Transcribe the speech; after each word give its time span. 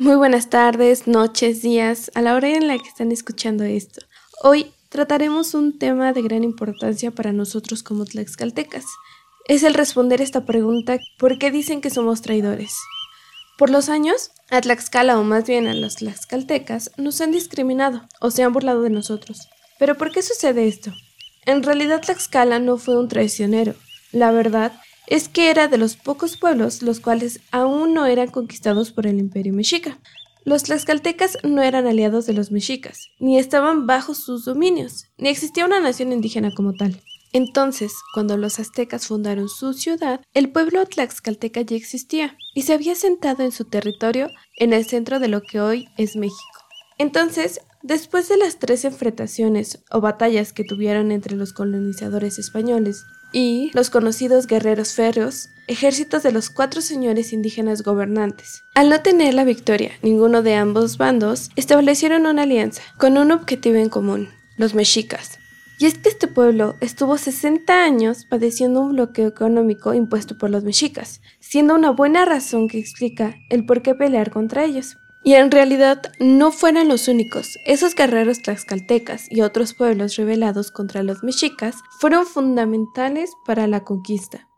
Muy 0.00 0.16
buenas 0.16 0.48
tardes, 0.48 1.06
noches, 1.06 1.60
días, 1.60 2.10
a 2.14 2.22
la 2.22 2.34
hora 2.34 2.48
en 2.48 2.68
la 2.68 2.78
que 2.78 2.88
están 2.88 3.12
escuchando 3.12 3.64
esto. 3.64 4.00
Hoy 4.42 4.72
trataremos 4.88 5.52
un 5.52 5.78
tema 5.78 6.14
de 6.14 6.22
gran 6.22 6.42
importancia 6.42 7.10
para 7.10 7.32
nosotros 7.32 7.82
como 7.82 8.06
tlaxcaltecas. 8.06 8.86
Es 9.46 9.62
el 9.62 9.74
responder 9.74 10.22
esta 10.22 10.46
pregunta, 10.46 10.96
¿por 11.18 11.36
qué 11.36 11.50
dicen 11.50 11.82
que 11.82 11.90
somos 11.90 12.22
traidores? 12.22 12.74
Por 13.58 13.68
los 13.68 13.90
años, 13.90 14.30
a 14.48 14.62
Tlaxcala 14.62 15.18
o 15.18 15.22
más 15.22 15.46
bien 15.46 15.66
a 15.66 15.74
los 15.74 15.96
tlaxcaltecas 15.96 16.92
nos 16.96 17.20
han 17.20 17.30
discriminado 17.30 18.00
o 18.22 18.30
se 18.30 18.42
han 18.42 18.54
burlado 18.54 18.80
de 18.80 18.88
nosotros. 18.88 19.48
¿Pero 19.78 19.98
por 19.98 20.12
qué 20.12 20.22
sucede 20.22 20.66
esto? 20.66 20.94
En 21.44 21.62
realidad 21.62 22.00
Tlaxcala 22.00 22.58
no 22.58 22.78
fue 22.78 22.98
un 22.98 23.08
traicionero. 23.08 23.74
La 24.12 24.30
verdad 24.30 24.72
es 25.10 25.28
que 25.28 25.50
era 25.50 25.68
de 25.68 25.76
los 25.76 25.96
pocos 25.96 26.38
pueblos 26.38 26.82
los 26.82 27.00
cuales 27.00 27.40
aún 27.50 27.92
no 27.92 28.06
eran 28.06 28.28
conquistados 28.28 28.92
por 28.92 29.06
el 29.06 29.18
imperio 29.18 29.52
mexica. 29.52 29.98
Los 30.44 30.62
tlaxcaltecas 30.62 31.36
no 31.42 31.60
eran 31.60 31.86
aliados 31.86 32.24
de 32.24 32.32
los 32.32 32.50
mexicas, 32.50 33.08
ni 33.18 33.38
estaban 33.38 33.86
bajo 33.86 34.14
sus 34.14 34.46
dominios, 34.46 35.04
ni 35.18 35.28
existía 35.28 35.66
una 35.66 35.80
nación 35.80 36.12
indígena 36.12 36.50
como 36.56 36.72
tal. 36.72 37.02
Entonces, 37.32 37.92
cuando 38.14 38.36
los 38.36 38.58
aztecas 38.58 39.06
fundaron 39.06 39.48
su 39.48 39.74
ciudad, 39.74 40.20
el 40.32 40.50
pueblo 40.50 40.86
tlaxcalteca 40.86 41.60
ya 41.60 41.76
existía 41.76 42.36
y 42.54 42.62
se 42.62 42.72
había 42.72 42.94
sentado 42.94 43.44
en 43.44 43.52
su 43.52 43.64
territorio 43.64 44.28
en 44.56 44.72
el 44.72 44.86
centro 44.86 45.20
de 45.20 45.28
lo 45.28 45.42
que 45.42 45.60
hoy 45.60 45.88
es 45.98 46.16
México. 46.16 46.40
Entonces, 46.98 47.60
después 47.82 48.28
de 48.28 48.36
las 48.36 48.58
tres 48.58 48.84
enfrentaciones 48.84 49.84
o 49.90 50.00
batallas 50.00 50.52
que 50.52 50.64
tuvieron 50.64 51.12
entre 51.12 51.36
los 51.36 51.52
colonizadores 51.52 52.38
españoles 52.38 53.04
y 53.32 53.70
los 53.74 53.90
conocidos 53.90 54.46
guerreros 54.46 54.94
férreos, 54.94 55.50
ejércitos 55.66 56.22
de 56.22 56.32
los 56.32 56.50
cuatro 56.50 56.80
señores 56.80 57.32
indígenas 57.32 57.82
gobernantes. 57.82 58.64
Al 58.74 58.88
no 58.88 59.00
tener 59.00 59.34
la 59.34 59.44
victoria 59.44 59.92
ninguno 60.02 60.42
de 60.42 60.54
ambos 60.54 60.98
bandos, 60.98 61.50
establecieron 61.56 62.26
una 62.26 62.42
alianza 62.42 62.82
con 62.98 63.18
un 63.18 63.30
objetivo 63.30 63.76
en 63.76 63.88
común, 63.88 64.28
los 64.56 64.74
mexicas. 64.74 65.38
Y 65.78 65.86
es 65.86 65.96
que 65.96 66.10
este 66.10 66.28
pueblo 66.28 66.76
estuvo 66.80 67.16
60 67.16 67.84
años 67.84 68.26
padeciendo 68.26 68.82
un 68.82 68.92
bloqueo 68.92 69.28
económico 69.28 69.94
impuesto 69.94 70.36
por 70.36 70.50
los 70.50 70.62
mexicas, 70.62 71.22
siendo 71.40 71.74
una 71.74 71.90
buena 71.90 72.26
razón 72.26 72.68
que 72.68 72.78
explica 72.78 73.36
el 73.48 73.64
por 73.64 73.80
qué 73.80 73.94
pelear 73.94 74.30
contra 74.30 74.64
ellos. 74.64 74.98
Y 75.22 75.34
en 75.34 75.50
realidad 75.50 76.12
no 76.18 76.50
fueron 76.50 76.88
los 76.88 77.06
únicos. 77.08 77.58
Esos 77.66 77.94
guerreros 77.94 78.40
tlaxcaltecas 78.40 79.30
y 79.30 79.42
otros 79.42 79.74
pueblos 79.74 80.16
rebelados 80.16 80.70
contra 80.70 81.02
los 81.02 81.22
mexicas 81.22 81.76
fueron 82.00 82.26
fundamentales 82.26 83.32
para 83.44 83.66
la 83.66 83.84
conquista. 83.84 84.48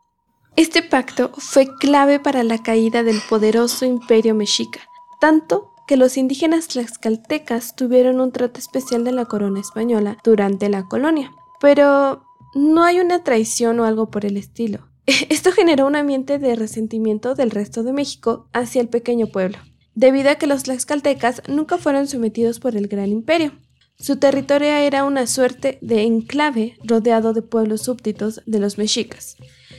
Este 0.55 0.81
pacto 0.83 1.31
fue 1.37 1.67
clave 1.79 2.19
para 2.19 2.43
la 2.43 2.59
caída 2.59 3.03
del 3.03 3.19
poderoso 3.27 3.85
imperio 3.85 4.35
mexica, 4.35 4.81
tanto 5.19 5.73
que 5.87 5.97
los 5.97 6.15
indígenas 6.15 6.67
tlaxcaltecas 6.67 7.75
tuvieron 7.75 8.21
un 8.21 8.31
trato 8.31 8.59
especial 8.59 9.03
de 9.03 9.11
la 9.11 9.25
corona 9.25 9.59
española 9.59 10.17
durante 10.23 10.69
la 10.69 10.87
colonia. 10.87 11.33
Pero 11.59 12.23
no 12.53 12.83
hay 12.83 12.99
una 12.99 13.23
traición 13.23 13.79
o 13.79 13.85
algo 13.85 14.09
por 14.09 14.25
el 14.25 14.37
estilo. 14.37 14.87
Esto 15.05 15.51
generó 15.51 15.87
un 15.87 15.97
ambiente 15.97 16.39
de 16.39 16.55
resentimiento 16.55 17.35
del 17.35 17.51
resto 17.51 17.83
de 17.83 17.91
México 17.91 18.47
hacia 18.53 18.81
el 18.81 18.87
pequeño 18.87 19.27
pueblo 19.27 19.57
debido 19.95 20.29
a 20.29 20.35
que 20.35 20.47
los 20.47 20.63
tlaxcaltecas 20.63 21.41
nunca 21.47 21.77
fueron 21.77 22.07
sometidos 22.07 22.59
por 22.59 22.75
el 22.75 22.87
gran 22.87 23.09
imperio. 23.09 23.53
Su 23.97 24.17
territorio 24.17 24.69
era 24.69 25.05
una 25.05 25.27
suerte 25.27 25.77
de 25.81 26.01
enclave 26.01 26.77
rodeado 26.83 27.33
de 27.33 27.41
pueblos 27.41 27.83
súbditos 27.83 28.41
de 28.45 28.59
los 28.59 28.77
mexicas. 28.77 29.37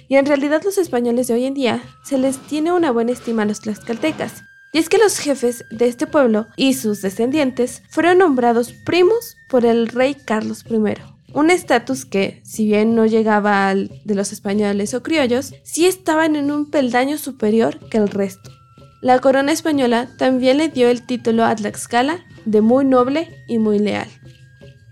Y 0.09 0.17
en 0.17 0.27
realidad 0.27 0.63
los 0.65 0.79
españoles 0.79 1.27
de 1.27 1.35
hoy 1.35 1.45
en 1.45 1.55
día 1.55 1.83
se 2.05 2.19
les 2.19 2.39
tiene 2.39 2.73
una 2.73 2.91
buena 2.91 3.13
estima 3.13 3.43
a 3.43 3.47
los 3.47 3.61
tlaxcaltecas. 3.61 4.43
Y 4.73 4.79
es 4.79 4.89
que 4.89 4.99
los 4.99 5.19
jefes 5.19 5.65
de 5.71 5.87
este 5.87 6.07
pueblo 6.07 6.47
y 6.57 6.75
sus 6.75 7.01
descendientes 7.01 7.83
fueron 7.91 8.19
nombrados 8.19 8.73
primos 8.85 9.37
por 9.49 9.65
el 9.65 9.89
rey 9.89 10.15
Carlos 10.15 10.65
I. 10.69 10.95
Un 11.33 11.51
estatus 11.51 12.05
que, 12.05 12.41
si 12.45 12.65
bien 12.67 12.95
no 12.95 13.07
llegaba 13.07 13.69
al 13.69 13.91
de 14.05 14.15
los 14.15 14.33
españoles 14.33 14.95
o 14.95 15.03
criollos, 15.03 15.53
sí 15.65 15.87
estaban 15.87 16.37
en 16.37 16.51
un 16.51 16.71
peldaño 16.71 17.19
superior 17.19 17.79
que 17.89 17.99
el 17.99 18.09
resto. 18.09 18.51
La 19.05 19.19
corona 19.19 19.53
española 19.53 20.09
también 20.17 20.57
le 20.57 20.71
dio 20.71 20.89
el 20.89 21.03
título 21.03 21.45
a 21.45 21.55
Tlaxcala 21.55 22.25
de 22.47 22.63
muy 22.63 22.87
noble 22.87 23.45
y 23.47 23.59
muy 23.59 23.79
leal. 23.79 24.09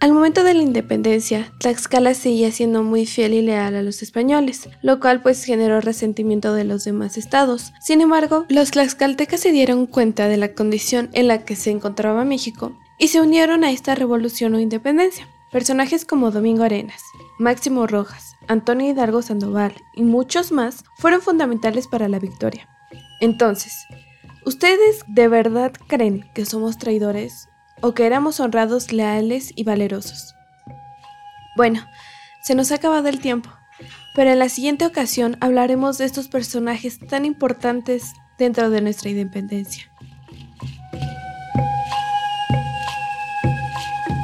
Al 0.01 0.13
momento 0.13 0.45
de 0.45 0.53
la 0.53 0.63
independencia, 0.63 1.51
Tlaxcala 1.61 2.13
seguía 2.13 2.53
siendo 2.53 2.83
muy 2.83 3.07
fiel 3.07 3.33
y 3.33 3.41
leal 3.41 3.75
a 3.75 3.81
los 3.81 4.03
españoles, 4.03 4.69
lo 4.83 5.01
cual 5.01 5.23
pues 5.23 5.43
generó 5.45 5.81
resentimiento 5.81 6.53
de 6.53 6.65
los 6.65 6.85
demás 6.85 7.17
estados. 7.17 7.73
Sin 7.81 8.03
embargo, 8.03 8.45
los 8.51 8.73
tlaxcaltecas 8.73 9.41
se 9.41 9.51
dieron 9.51 9.87
cuenta 9.87 10.29
de 10.29 10.37
la 10.37 10.53
condición 10.53 11.09
en 11.15 11.27
la 11.27 11.47
que 11.47 11.57
se 11.57 11.71
encontraba 11.71 12.27
México 12.27 12.79
y 12.99 13.09
se 13.09 13.23
unieron 13.23 13.65
a 13.65 13.71
esta 13.71 13.95
revolución 13.95 14.55
o 14.55 14.61
independencia. 14.61 15.27
Personajes 15.51 16.05
como 16.05 16.31
Domingo 16.31 16.65
Arenas, 16.65 17.01
Máximo 17.39 17.87
Rojas, 17.87 18.37
Antonio 18.47 18.91
Hidalgo 18.91 19.23
Sandoval 19.23 19.73
y 19.95 20.03
muchos 20.03 20.53
más 20.53 20.85
fueron 20.99 21.23
fundamentales 21.23 21.87
para 21.89 22.09
la 22.09 22.19
victoria. 22.19 22.69
Entonces, 23.23 23.87
¿ustedes 24.45 25.05
de 25.07 25.29
verdad 25.29 25.73
creen 25.87 26.29
que 26.35 26.45
somos 26.45 26.77
traidores 26.77 27.49
o 27.81 27.95
que 27.95 28.05
éramos 28.05 28.41
honrados, 28.41 28.93
leales 28.93 29.53
y 29.55 29.63
valerosos? 29.63 30.35
Bueno, 31.57 31.87
se 32.43 32.57
nos 32.57 32.73
ha 32.73 32.75
acabado 32.75 33.09
el 33.09 33.21
tiempo, 33.21 33.49
pero 34.17 34.31
en 34.31 34.41
la 34.41 34.49
siguiente 34.49 34.85
ocasión 34.85 35.37
hablaremos 35.41 35.99
de 35.99 36.07
estos 36.07 36.27
personajes 36.27 36.99
tan 36.99 37.25
importantes 37.25 38.13
dentro 38.39 38.71
de 38.71 38.81
nuestra 38.81 39.11
independencia. 39.11 39.92